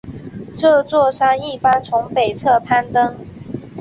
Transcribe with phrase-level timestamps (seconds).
[0.57, 3.15] 这座山一般从北侧攀登。